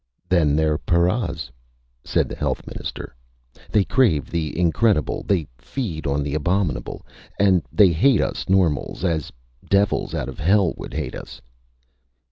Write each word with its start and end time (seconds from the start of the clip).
"Then 0.27 0.55
they're 0.55 0.79
paras!" 0.79 1.51
said 2.03 2.27
the 2.27 2.35
Health 2.35 2.65
Minister. 2.65 3.15
"They 3.69 3.83
crave 3.83 4.31
the 4.31 4.57
incredible. 4.59 5.21
They 5.27 5.45
feed 5.59 6.07
on 6.07 6.23
the 6.23 6.33
abominable. 6.33 7.05
And 7.37 7.61
they 7.71 7.89
hate 7.89 8.19
us 8.19 8.49
normals 8.49 9.03
as 9.05 9.31
devils 9.69 10.15
out 10.15 10.27
of 10.27 10.39
hell 10.39 10.73
would 10.75 10.95
hate 10.95 11.13
us!" 11.13 11.39